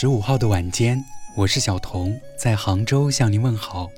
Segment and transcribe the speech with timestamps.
[0.00, 3.90] 十五号的晚间，我是小童，在杭州向您问好。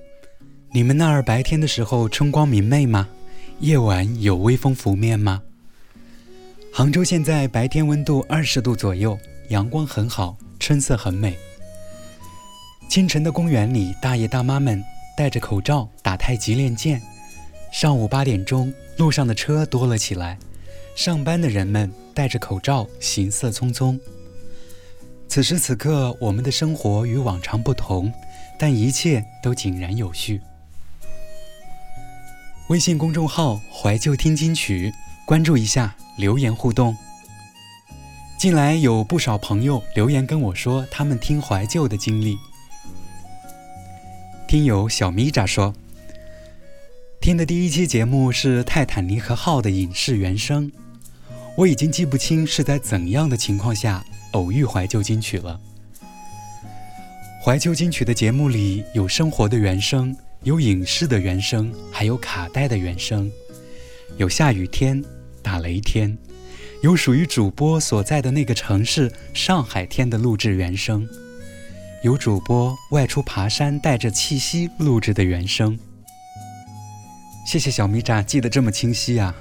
[0.73, 3.09] 你们那儿白天的时候春光明媚吗？
[3.61, 5.41] 夜晚有微风拂面吗？
[6.73, 9.17] 杭州现在白天温度二十度左右，
[9.51, 11.39] 阳光很好，春色很美。
[12.89, 14.83] 清晨的公园里，大爷大妈们
[15.17, 17.01] 戴着口罩打太极练剑。
[17.73, 20.37] 上午八点钟，路上的车多了起来，
[20.97, 23.97] 上班的人们戴着口罩，行色匆匆。
[25.33, 28.13] 此时此刻，我们的生活与往常不同，
[28.59, 30.43] 但一切都井然有序。
[32.69, 34.93] 微信公众号“怀旧听金曲”，
[35.25, 36.95] 关注一下，留言互动。
[38.37, 42.37] 近来有不少朋友留言跟我说他们听怀旧的经历。
[44.47, 45.75] 听友小咪扎说。
[47.23, 50.71] 听的第一期节目是《泰坦尼克号》的影视原声，
[51.57, 55.59] 我已经记不清是在怎样的情况下偶遇怀旧金曲了。
[57.45, 63.31] 怀旧金曲的节目里有生活的原声，有影视的原声，还有卡带的原声，
[64.17, 65.03] 有下雨天、
[65.43, 66.17] 打雷天，
[66.83, 71.09] 有属于主播所在的那个城市上海天的录制原声，
[72.05, 75.79] 有主播外出爬山带着气息录制的原声。
[77.45, 79.35] 谢谢小米扎记得这么清晰啊！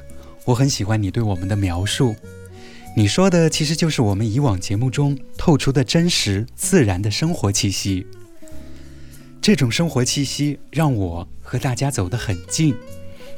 [0.44, 2.16] 我很喜欢你对我们的描述，
[2.96, 8.06] 你说的其实就是我们以往节目中透出的真实自然的生活气息。
[9.42, 12.76] 这种生活气息让我和大家走得很近，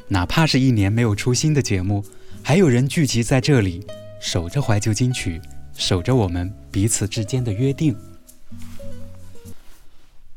[0.08, 2.04] 哪怕是一年没有出新的节目，
[2.42, 3.86] 还有人聚集在这里，
[4.20, 5.40] 守着怀旧金曲，
[5.74, 7.96] 守着我们彼此之间的约定。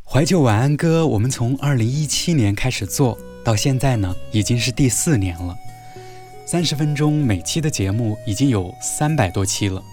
[0.03, 3.17] 怀旧晚安歌，我们从二零一七年开始做。
[3.43, 5.55] 到现在呢，已经是第四年了。
[6.49, 9.83] 三十分钟每期的节目已经有三百多期了。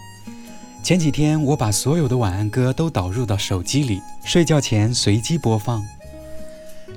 [0.84, 5.84] 前几天我把所有的晚安歌都导入到手机里，睡觉前随机播放。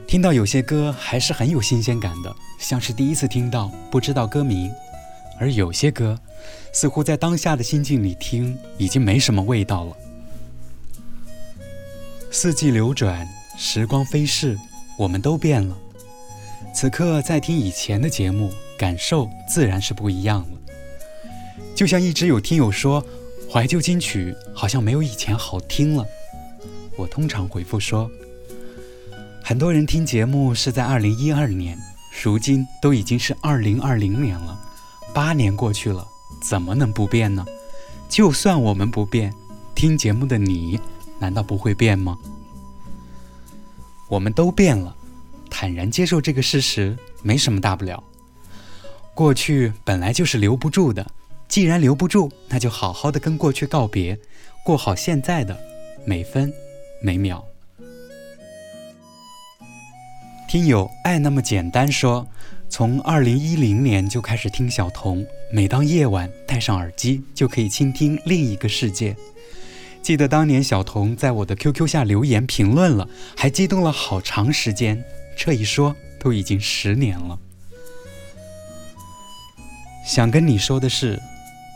[0.06, 4.70] 听到有些歌还是很有新鲜感的，像是第一次听到，不知道歌名；
[5.40, 6.20] 而有些歌，
[6.72, 9.98] 似乎在当下的心境里听，已经没什么味道了。
[12.30, 14.56] 四季流转，时光飞逝，
[15.00, 15.76] 我们都变了。
[16.76, 20.58] 此刻在听以前的节目，感受自然是不一样了。
[21.76, 23.04] 就像一直有听友说，
[23.52, 26.06] 怀旧金曲好像没有以前好听了。
[26.96, 28.10] 我通常回复说，
[29.44, 31.78] 很多人听节目是在二零一二年，
[32.24, 34.60] 如今都已经是二零二零年了，
[35.14, 36.08] 八年过去了，
[36.42, 37.46] 怎么能不变呢？
[38.10, 39.34] 就算我们不变，
[39.76, 40.80] 听节目的你
[41.20, 42.18] 难道不会变吗？
[44.08, 44.96] 我们都变了。
[45.50, 48.04] 坦然接受这个事实，没什么大不了。
[49.18, 51.04] 过去本来就是留不住的，
[51.48, 54.16] 既然留不住，那就好好的跟过去告别，
[54.64, 55.58] 过好现在的
[56.06, 56.54] 每分
[57.02, 57.44] 每秒。
[60.48, 62.28] 听友爱那么简单说，
[62.70, 69.16] 从二零一零年就开始听小童，每当夜晚戴上耳机，就可以倾听另一个世界。
[70.04, 75.04] 记得当年小童在我的 QQ 下留言评论了，还激动了好长时间。
[75.36, 77.40] 这一说都已经十年了。
[80.08, 81.22] 想跟你说的是，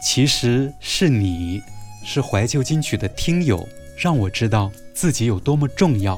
[0.02, 1.62] 其实是你，
[2.02, 6.18] 是怀旧金曲的听友，让我知道自己有多么重要。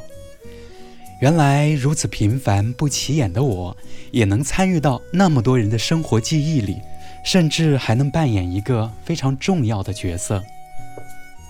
[1.20, 3.76] 原来如此平凡不起眼的我，
[4.12, 6.78] 也能参与到那么多人的生活记忆里，
[7.26, 10.44] 甚至还能扮演一个非常重要的角色。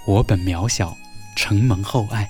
[0.07, 0.96] 我本渺小，
[1.35, 2.29] 承蒙厚爱。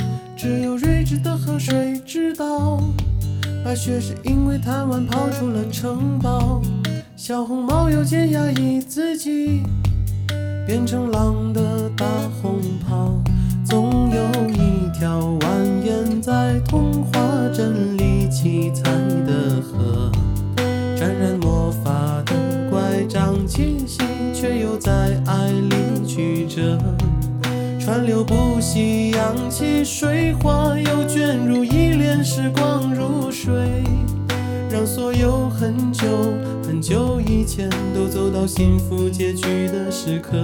[0.41, 2.81] 只有睿智的河水知道，
[3.63, 6.59] 白雪是因为贪玩跑出了城堡。
[7.15, 9.61] 小红帽又见压抑自己，
[10.65, 12.07] 变成狼的大
[12.41, 13.21] 红袍。
[13.63, 15.45] 总有一条蜿
[15.85, 17.21] 蜒在童话
[17.53, 18.91] 镇里七彩
[19.27, 20.11] 的河，
[20.97, 21.91] 沾染魔法
[22.25, 22.33] 的
[22.71, 23.99] 拐杖气息，
[24.33, 26.79] 却又在爱里曲折。
[27.83, 33.51] 川流不息，扬起水花，又卷入一帘时光如水，
[34.69, 36.05] 让所有很久
[36.63, 40.37] 很久以前都走到幸福结局的时刻。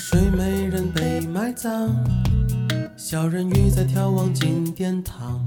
[0.00, 1.90] 睡美人被埋葬，
[2.96, 5.46] 小人鱼在眺望金殿堂。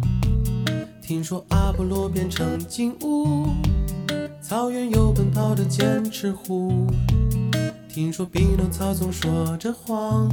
[1.02, 3.48] 听说阿波罗变成金乌，
[4.44, 6.86] 草原有奔跑的剑齿虎。
[7.90, 10.30] 听说匹诺曹总说着谎，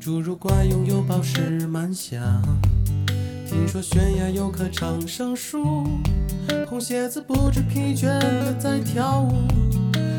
[0.00, 2.20] 侏儒怪拥有宝石满箱。
[3.48, 5.86] 听说悬崖有棵长生树，
[6.68, 9.46] 红鞋子不知疲倦地在跳舞。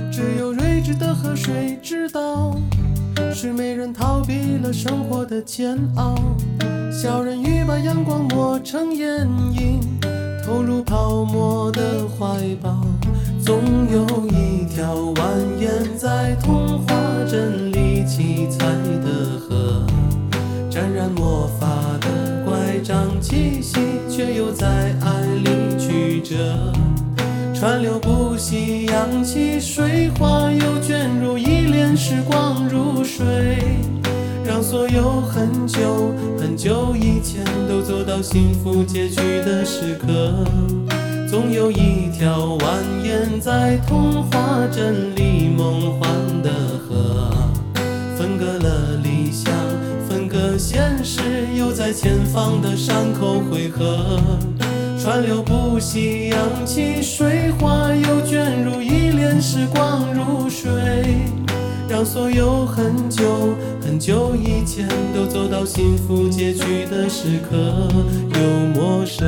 [0.09, 2.55] 只有睿智的河水知道，
[3.33, 6.15] 睡美人逃避了生活的煎熬。
[6.91, 9.79] 小人鱼把阳光磨成眼影，
[10.45, 12.85] 投入泡沫的怀抱。
[13.43, 13.61] 总
[13.91, 15.15] 有一条蜿
[15.59, 16.93] 蜒在童话
[17.29, 18.65] 镇里七彩
[19.03, 19.85] 的河，
[20.69, 21.67] 沾染魔法
[21.99, 23.79] 的乖张气息，
[24.09, 26.71] 却又在爱里曲折。
[27.53, 33.25] 川流不息，扬起水花，又卷入一帘时光如水，
[34.45, 39.15] 让所有很久很久以前都走到幸福结局
[39.45, 40.45] 的时刻。
[41.29, 46.11] 总有一条蜿蜒在童话镇里梦幻
[46.43, 47.31] 的河，
[48.15, 49.51] 分隔了理想，
[50.07, 51.21] 分隔现实，
[51.57, 54.19] 又在前方的山口汇合。
[55.03, 60.71] 川流不息，扬起水花，又卷入一帘时光如水，
[61.89, 67.57] 让所有很久很久以前都走到幸福结局的时刻，
[68.33, 69.25] 又陌生。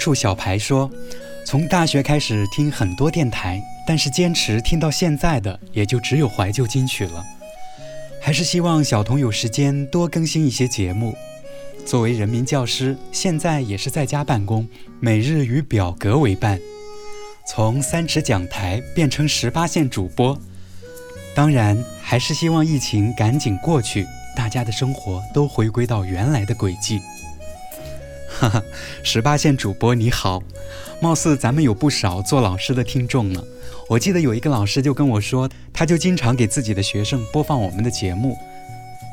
[0.00, 0.90] 友糖醋小排说，
[1.44, 7.22] 从大学开始听很多电台，但是坚持听到现在的也就只有怀旧金曲了。
[8.18, 11.14] 还是希望小童有时间多更新一些节目。
[11.84, 14.66] 作为人民教师，现在也是在家办公，
[15.00, 16.58] 每日与表格为伴。
[17.46, 20.38] 从三尺讲台变成十八线主播，
[21.34, 27.00] 当然还是希望疫情赶紧过去，大家的生活都回归到原来的轨迹。
[28.40, 28.62] 哈哈，
[29.02, 30.42] 十八线主播你好，
[30.98, 33.44] 貌似咱们有不少做老师的听众呢。
[33.86, 38.38] 我记得有一个老师就跟我说，他就经常给自己的学生播放我们的节目，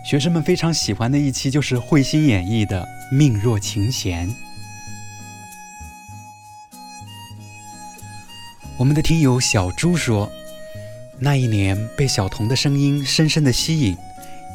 [0.10, 4.30] 学生们非常喜欢的一期就是慧心演绎的《命若琴弦》。
[8.78, 10.32] 我们的听友小猪说，
[11.20, 13.98] 那一年被小童的声音深深的吸引，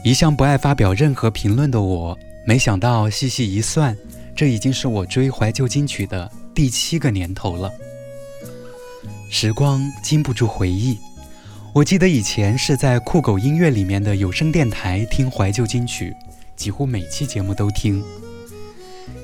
[0.02, 3.94] 一向不爱发表任何评论的我，没想到细细一算。
[4.34, 7.70] 这已经是我追怀旧金曲的第七个年头了。
[9.30, 10.98] 时光经不住回忆，
[11.74, 16.14] 我记得以前是在酷狗音乐里面的有声电台听怀旧金曲，
[16.56, 18.02] 几乎每期节目都听。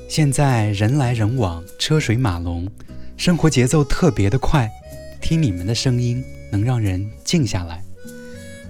[0.09, 2.67] 现在人来人往，车水马龙，
[3.17, 4.71] 生活节奏特别的快，
[5.21, 7.83] 听你们的声音能让人静下来。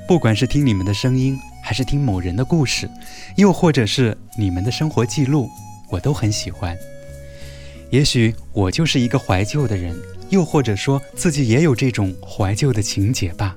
[0.08, 2.90] 不管是听你们的声音，还是听某人的故事，
[3.36, 5.48] 又或者是你们的生活记录。
[5.90, 6.76] 我都很喜欢，
[7.90, 9.96] 也许我就是一个怀旧的人，
[10.30, 13.56] 又或者说自己也有这种怀旧的情节吧。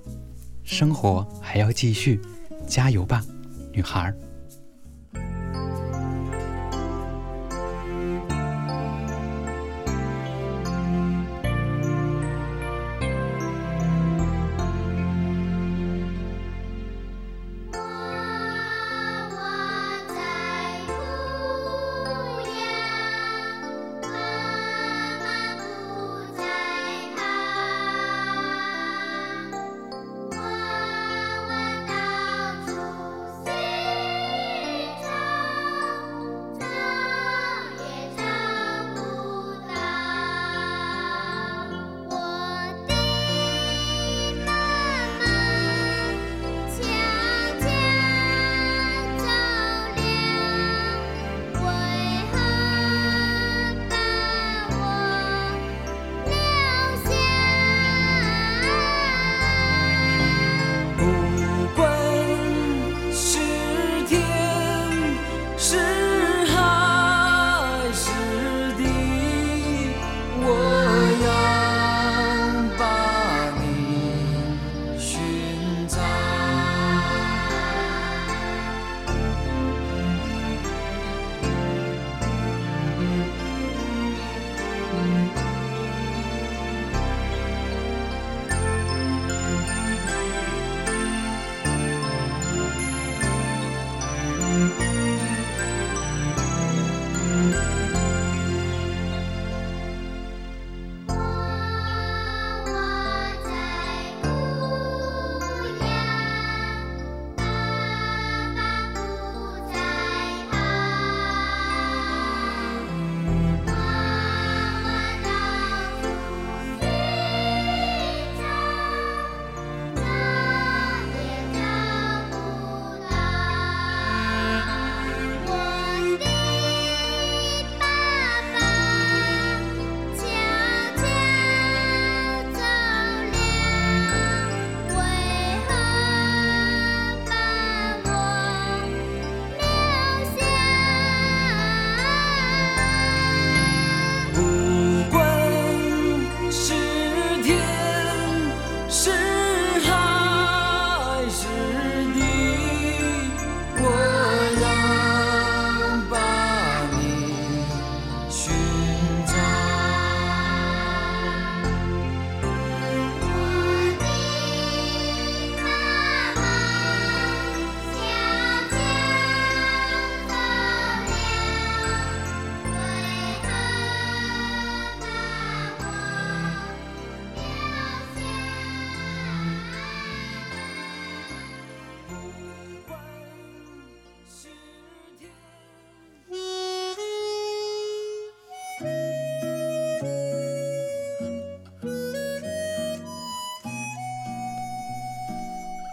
[0.63, 2.19] 生活还要继续，
[2.65, 3.23] 加油吧，
[3.73, 4.15] 女孩儿。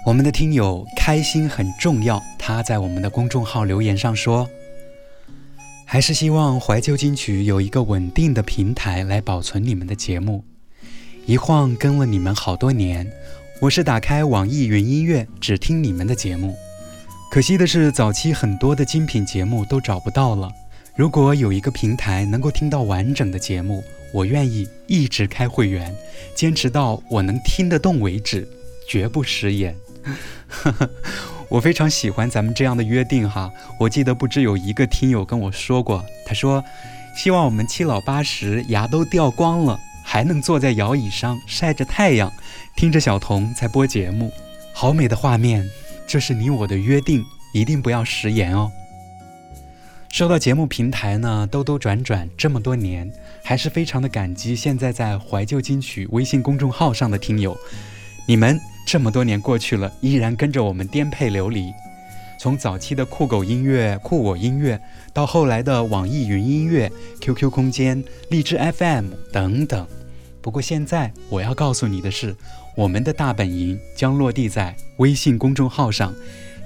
[0.09, 4.49] 我们的听友开心很重要，他在我们的公众号留言上说
[5.85, 10.43] ：“还是希望怀旧金曲有一个稳定的平台来保存你们的节目。
[11.27, 13.13] 一晃跟了你们好多年，
[13.61, 16.57] 我是打开网易云音乐只听你们的节目。
[17.31, 20.51] 可惜的是，早期很多的精品节目都找不到了。
[20.97, 23.85] 如果有一个平台能够听到完整的节目，
[24.15, 25.95] 我愿意一直开会员，
[26.35, 28.49] 坚持到我能听得动为止，
[28.89, 29.77] 绝不食言。”
[31.49, 33.51] 我非常喜欢咱们这样的约定哈。
[33.79, 36.63] 我记得不止有一个听友跟我说过，他说
[37.17, 42.33] 希望我们七老八十牙都掉光了，还能坐在摇椅上晒着太阳，
[42.77, 44.31] 听着小童在播节目，
[44.75, 45.67] 好美的画面。
[46.07, 48.71] 这是你我的约定，一定不要食言哦。
[50.11, 53.11] 说到节目平台呢，兜兜转转这么多年，
[53.43, 57.57] 还是非常的感激现在在怀旧金曲微信公众号上的听友，
[58.27, 58.61] 你们。
[58.91, 61.75] 这么多年过去了，依然跟着我们颠沛流离。
[62.41, 64.81] 从早期的酷狗音乐、酷我音乐，
[65.13, 66.91] 到后来的网易云音乐、
[67.21, 69.87] QQ 空间、荔枝 FM 等等。
[70.41, 72.35] 不过现在我要告诉你的是，
[72.75, 76.15] 我们的大本营将落地在微信公众号上。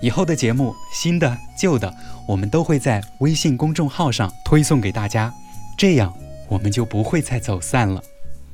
[0.01, 1.93] 以后的节目，新的、旧的，
[2.29, 5.35] 我们都会在微信公众号上推送给大家。
[5.77, 6.15] 这样
[6.47, 8.01] 我们就不会再走散了。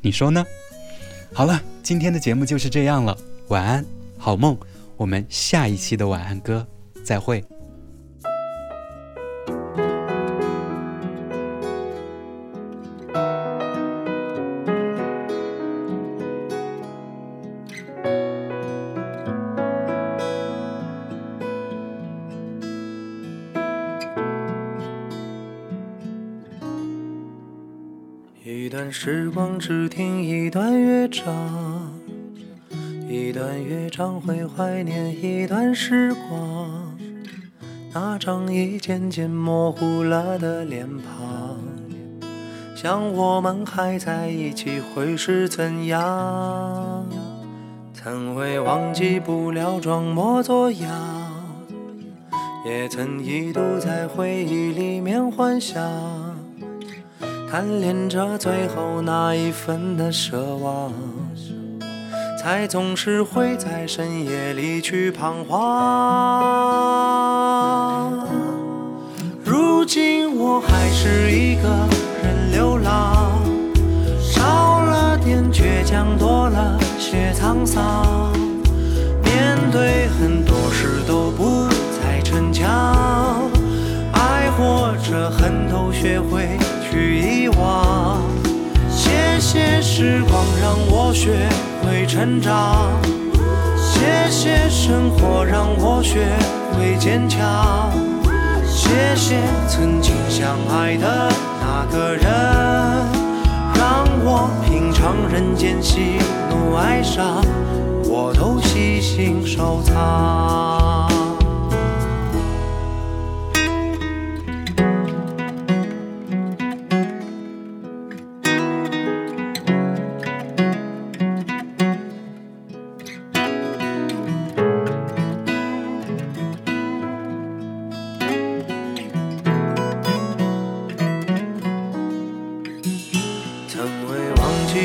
[0.01, 0.43] 你说呢？
[1.35, 3.15] 好了，今天的节目就是这样了。
[3.49, 3.85] 晚安，
[4.19, 4.57] 好梦。
[4.97, 6.67] 我们下一期的晚安歌，
[7.05, 7.43] 再会。
[28.45, 31.58] 一段时光，只听一段乐章。
[33.49, 36.95] 一段乐章会怀念一段时光，
[37.95, 41.57] 那张已渐渐模糊了的脸庞，
[42.77, 47.07] 想我们还在一起会是怎样？
[47.95, 50.91] 曾会忘记不了装模作样，
[52.67, 55.83] 也曾一度在回忆里面幻想，
[57.51, 60.93] 贪恋着最后那一份的奢望。
[62.51, 65.61] 才总是会在深夜里去彷徨。
[69.45, 71.69] 如今我还是一个
[72.23, 73.39] 人流浪，
[74.19, 78.33] 少了点倔强，多了些沧桑。
[79.23, 81.69] 面对很多事都不
[82.01, 83.45] 再逞强，
[84.15, 86.57] 爱或者恨都学会
[86.91, 88.23] 去遗忘。
[88.89, 91.47] 谢谢时光让我学。
[92.09, 92.91] 成长，
[93.77, 96.27] 谢谢生活让我学
[96.73, 97.93] 会坚强，
[98.67, 99.37] 谢谢
[99.69, 102.25] 曾经相爱的那个人，
[103.75, 107.45] 让我品尝人间喜怒哀伤，
[108.05, 110.68] 我都细心收藏。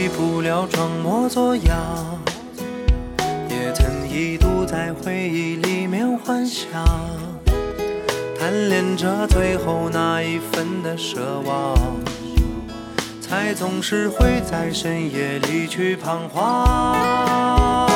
[0.10, 1.75] 不了装模作样，
[3.50, 6.67] 也曾一度在回忆里面幻想，
[8.39, 11.77] 贪恋着最后那一份的奢望，
[13.22, 17.88] 才总是会在深夜里去彷徨。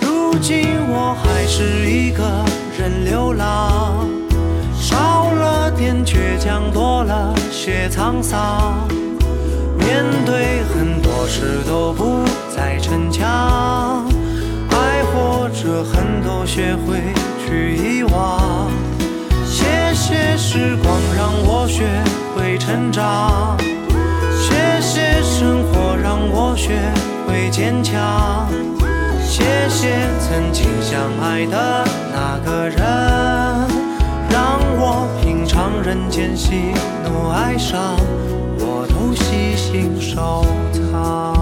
[0.00, 2.22] 如今我还是一个
[2.78, 4.06] 人流浪，
[4.74, 8.86] 少了点倔强，多了些沧桑。
[9.84, 14.04] 面对很多事都不再逞强，
[14.70, 17.00] 爱或者恨都学会
[17.44, 18.70] 去遗忘。
[19.44, 19.64] 谢
[19.94, 21.86] 谢时光让我学。
[22.34, 23.56] 会成长，
[24.40, 26.80] 谢谢生活让我学
[27.26, 28.48] 会坚强，
[29.22, 32.78] 谢谢曾经相爱的那个人，
[34.30, 37.96] 让我品尝人间喜怒哀伤，
[39.14, 41.41] 细心收藏。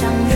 [0.00, 0.29] 想。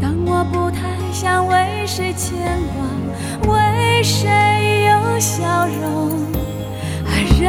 [0.00, 0.80] 当我不太
[1.12, 2.58] 想为谁牵
[3.42, 6.12] 挂，为谁有笑容，
[7.04, 7.46] 而人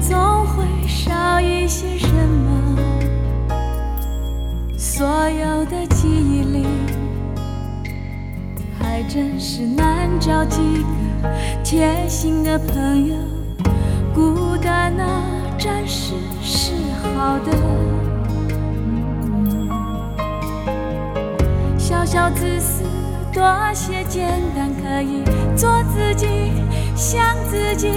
[0.00, 2.76] 总会少一些什么。
[4.76, 6.66] 所有的记忆里，
[8.78, 10.58] 还真是难找几
[11.22, 11.30] 个
[11.64, 13.16] 贴心的朋友，
[14.14, 15.33] 孤单啊。
[15.64, 17.50] 暂时是好的。
[21.78, 22.84] 小小自私，
[23.32, 25.24] 多些简单，可以
[25.56, 26.52] 做自己，
[26.94, 27.90] 想自己，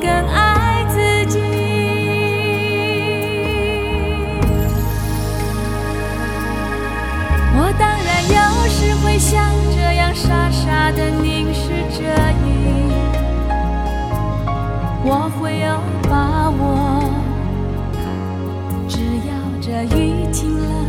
[0.00, 1.38] 更爱自己。
[7.54, 12.02] 我当然有时会像这样傻傻的凝视着
[12.42, 12.90] 你，
[15.04, 16.95] 我会有把握。
[19.84, 20.86] 雨停了，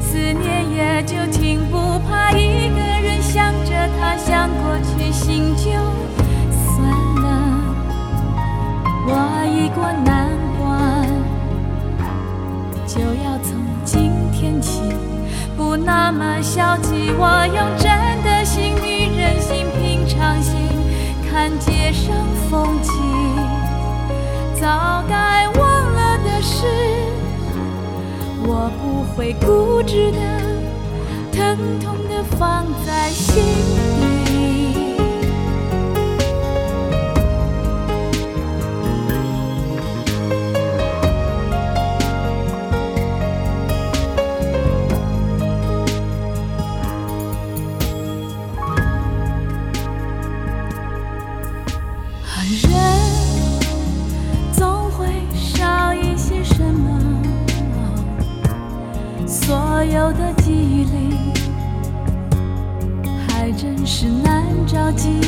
[0.00, 5.70] 思念也就停，不怕一个人想着他，想过去，心就
[6.52, 6.90] 酸
[7.22, 7.26] 了。
[9.06, 9.12] 我
[9.46, 11.06] 已过难关，
[12.86, 14.82] 就要从今天起。
[15.56, 17.90] 不那么消极，我用真
[18.24, 20.54] 的心、女人心、平常心
[21.30, 22.14] 看街上
[22.50, 22.92] 风景。
[24.58, 25.69] 早该忘，
[28.52, 30.18] 我不会固执的、
[31.30, 33.89] 疼痛的放在心。
[59.70, 61.32] 所有的记忆里，
[63.28, 65.26] 还真是难找几个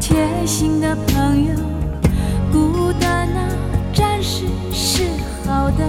[0.00, 1.54] 贴心的朋友。
[2.50, 3.48] 孤单啊，
[3.94, 5.04] 暂时是
[5.46, 5.88] 好的。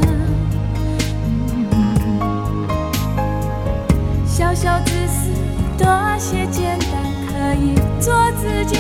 [4.24, 5.32] 小小自私，
[5.76, 5.88] 多
[6.20, 6.92] 些简单，
[7.28, 8.78] 可以做自己，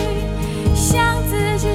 [0.75, 1.67] 想自己，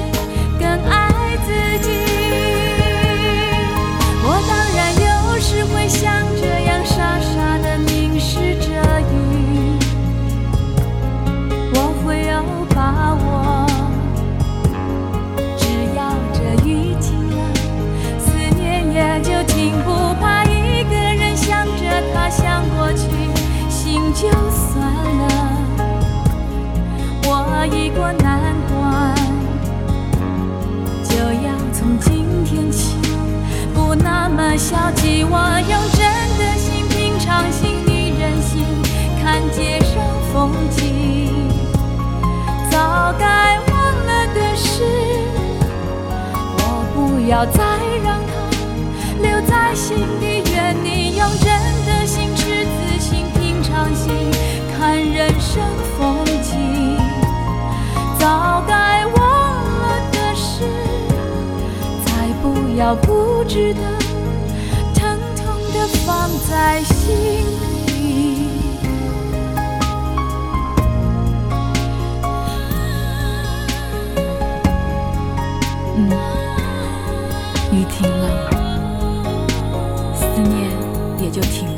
[47.29, 47.61] 不要再
[48.03, 48.33] 让它
[49.21, 50.41] 留在心底。
[50.51, 51.47] 愿你用真
[51.85, 53.23] 的心、赤子心。
[53.35, 54.31] 平常心
[54.75, 55.61] 看人生
[55.95, 56.97] 风景，
[58.17, 59.15] 早该忘
[59.63, 60.63] 了的事，
[62.03, 62.11] 再
[62.41, 63.81] 不要固执的、
[64.95, 67.45] 疼痛的放在心
[81.41, 81.68] 就停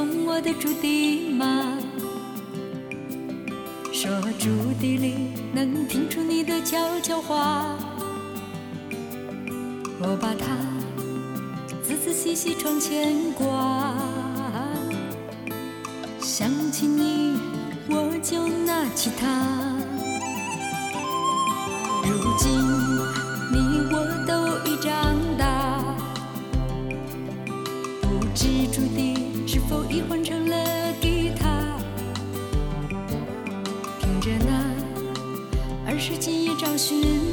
[0.00, 1.76] 你送我的竹笛吗？
[3.92, 4.48] 说竹
[4.80, 5.14] 笛里
[5.52, 7.76] 能听出你的悄悄话。
[10.00, 10.56] 我把它
[11.82, 13.94] 仔仔细细窗前挂，
[16.18, 17.38] 想起你
[17.90, 19.28] 我就拿起它。
[22.04, 22.50] 如今
[23.52, 23.58] 你
[23.92, 24.32] 我都
[24.70, 25.19] 已长大。
[30.08, 31.76] 换成了吉他
[33.98, 34.74] 听着那
[35.86, 37.29] 二十几亿找寻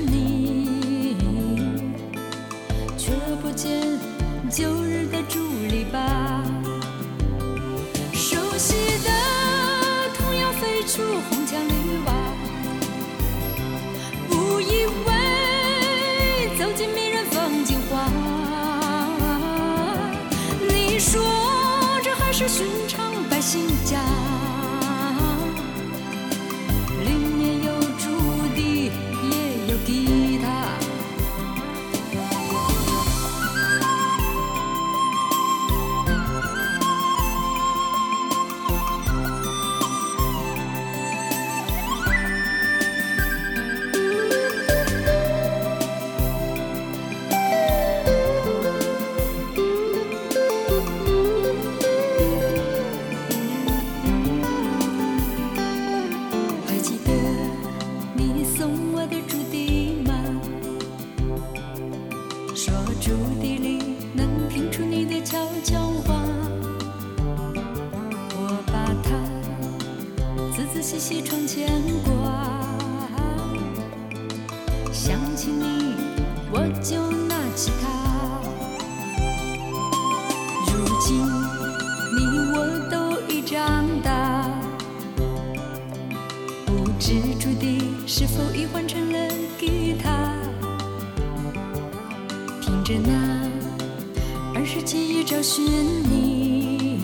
[92.67, 95.63] 听着那儿时记忆找寻
[96.03, 96.99] 你，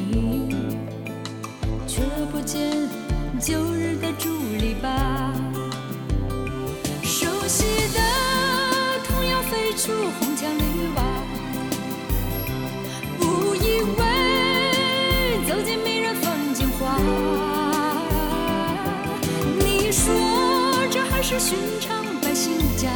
[1.88, 2.02] 却
[2.34, 2.70] 不见
[3.40, 4.28] 旧日的竹
[4.60, 4.92] 篱笆。
[7.02, 8.02] 熟悉的
[9.08, 10.62] 童谣飞出红墙绿
[10.98, 11.02] 瓦，
[13.18, 17.00] 不以为走进迷人风景画。
[19.60, 20.14] 你说
[20.92, 22.90] 这还是寻常百姓家。